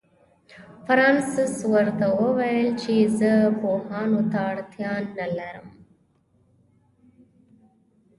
فرانسس 0.85 1.55
ورته 1.73 2.05
وویل 2.21 2.69
چې 2.81 2.93
زه 3.19 3.31
پوهانو 3.61 4.21
ته 4.31 4.39
اړتیا 4.51 4.93
نه 5.17 5.27
لرم. 5.37 5.67